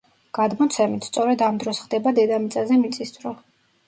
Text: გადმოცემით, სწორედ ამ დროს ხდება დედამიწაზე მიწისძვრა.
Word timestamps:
გადმოცემით, 0.35 1.03
სწორედ 1.09 1.43
ამ 1.47 1.59
დროს 1.63 1.81
ხდება 1.81 2.13
დედამიწაზე 2.21 2.79
მიწისძვრა. 2.87 3.35